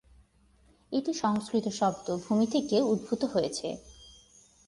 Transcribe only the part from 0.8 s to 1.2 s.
এটি